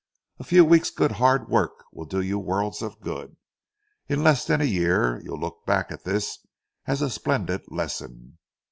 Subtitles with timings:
[0.39, 3.35] A few weeks' good hard work will do you worlds of good.
[4.07, 6.39] In less than a year, you'll look back at this
[6.87, 8.39] as a splendid lesson.